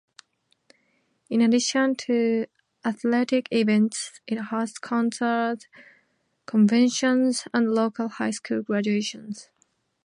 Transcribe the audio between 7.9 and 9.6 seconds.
high school graduations.